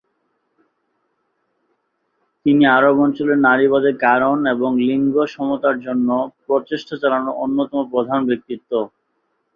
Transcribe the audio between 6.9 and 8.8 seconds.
চালানোর অন্যতম প্রধান ব্যক্তিত্ব।